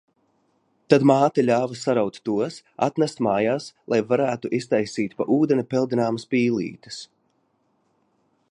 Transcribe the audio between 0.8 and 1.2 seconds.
Tad